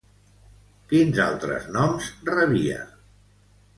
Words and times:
Quins 0.93 1.21
altres 1.27 1.67
noms 1.75 2.09
rebia? 2.33 2.81